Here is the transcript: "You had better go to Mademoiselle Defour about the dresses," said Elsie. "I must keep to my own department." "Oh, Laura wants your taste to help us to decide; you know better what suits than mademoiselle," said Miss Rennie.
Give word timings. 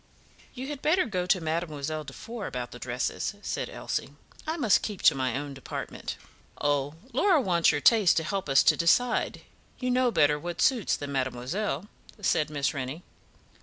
"You 0.55 0.65
had 0.69 0.81
better 0.81 1.05
go 1.05 1.27
to 1.27 1.39
Mademoiselle 1.39 2.03
Defour 2.05 2.47
about 2.47 2.71
the 2.71 2.79
dresses," 2.79 3.35
said 3.43 3.69
Elsie. 3.69 4.15
"I 4.47 4.57
must 4.57 4.81
keep 4.81 5.03
to 5.03 5.13
my 5.13 5.37
own 5.37 5.53
department." 5.53 6.17
"Oh, 6.59 6.95
Laura 7.13 7.39
wants 7.39 7.71
your 7.71 7.81
taste 7.81 8.17
to 8.17 8.23
help 8.23 8.49
us 8.49 8.63
to 8.63 8.75
decide; 8.75 9.41
you 9.77 9.91
know 9.91 10.09
better 10.09 10.39
what 10.39 10.59
suits 10.59 10.95
than 10.95 11.11
mademoiselle," 11.11 11.87
said 12.19 12.49
Miss 12.49 12.73
Rennie. 12.73 13.03